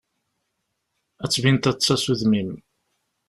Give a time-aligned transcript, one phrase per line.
[1.23, 2.51] Ad tbin taḍsa s udem-im.